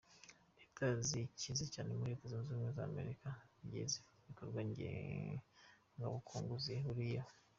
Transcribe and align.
Leta 0.57 0.85
zikize 1.07 1.65
cyane 1.73 1.89
muri 1.93 2.11
Leta 2.13 2.25
Zunze 2.31 2.49
Ubumwe 2.51 2.71
za 2.77 2.83
Amerika 2.91 3.27
zigiye 3.57 3.85
zifite 3.91 4.17
ibikorwa 4.21 4.59
ngengabukungu 4.69 6.53
zihuriyeho. 6.65 7.29